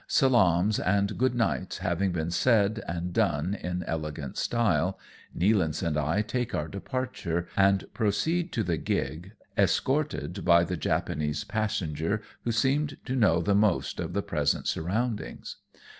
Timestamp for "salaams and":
0.07-1.15